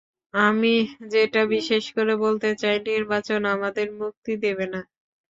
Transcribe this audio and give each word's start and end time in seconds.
আমি, 0.33 0.75
যেটা 1.11 1.41
বিশেষ 1.53 1.83
করে 1.95 2.13
বলতে 2.23 2.49
চাই, 2.61 2.77
নির্বাচন 2.89 3.41
আমাদের 3.55 3.87
মুক্তি 3.99 4.33
দেবে 4.43 4.65
না। 4.73 4.81